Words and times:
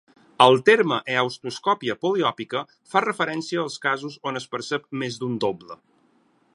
El 0.43 0.55
terme 0.69 0.95
heautoscòpia 1.15 1.95
poliòpica 2.05 2.63
fa 2.93 3.03
referència 3.07 3.63
als 3.67 3.77
casos 3.85 4.17
on 4.31 4.41
es 4.41 4.49
percep 4.57 4.91
més 5.03 5.21
d'un 5.23 5.39
doble. 5.47 5.81